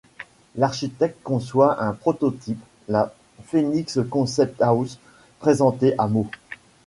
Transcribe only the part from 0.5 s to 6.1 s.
L'architecte conçoit un prototype, la Phénix Concept House, présenté à